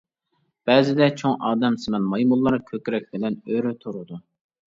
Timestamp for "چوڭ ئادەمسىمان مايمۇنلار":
1.21-2.57